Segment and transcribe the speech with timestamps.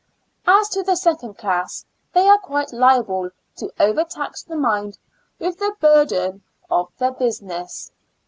[0.47, 4.97] As to the second class, they are quite liable to overtax the mind
[5.37, 7.91] with the burthen of their business.